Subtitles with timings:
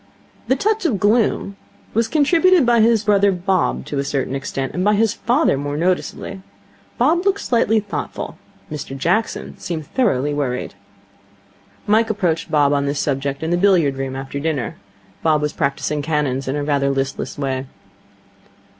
[0.47, 1.57] The touch of gloom
[1.93, 5.77] was contributed by his brother Bob to a certain extent, and by his father more
[5.77, 6.41] noticeably.
[6.97, 8.35] Bob looked slightly thoughtful.
[8.71, 10.73] Mr Jackson seemed thoroughly worried.
[11.85, 14.77] Mike approached Bob on the subject in the billiard room after dinner.
[15.21, 17.67] Bob was practising cannons in rather a listless way.